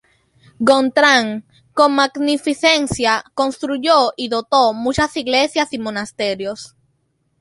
[0.59, 1.45] Gontrán,
[1.75, 6.75] con magnificencia, construyó y dotó muchas iglesias y monasterios.